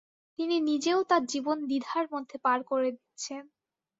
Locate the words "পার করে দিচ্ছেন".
2.45-3.43